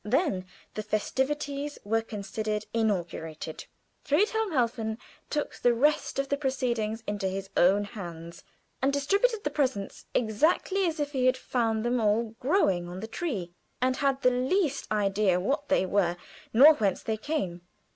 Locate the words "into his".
7.05-7.51